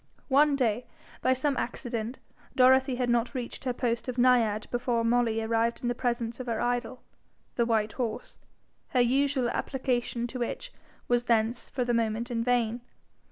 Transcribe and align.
One 0.29 0.55
day, 0.55 0.87
by 1.21 1.33
some 1.33 1.55
accident, 1.57 2.17
Dorothy 2.55 2.95
had 2.95 3.07
not 3.07 3.35
reached 3.35 3.65
her 3.65 3.71
post 3.71 4.07
of 4.07 4.17
naiad 4.17 4.65
before 4.71 5.03
Molly 5.05 5.43
arrived 5.43 5.83
in 5.83 5.93
presence 5.93 6.39
of 6.39 6.47
her 6.47 6.59
idol, 6.59 7.03
the 7.53 7.67
white 7.67 7.93
horse, 7.93 8.39
her 8.97 8.99
usual 8.99 9.47
application 9.51 10.25
to 10.25 10.39
which 10.39 10.73
was 11.07 11.25
thence 11.25 11.69
for 11.69 11.85
the 11.85 11.93
moment 11.93 12.31
in 12.31 12.43
vain. 12.43 12.81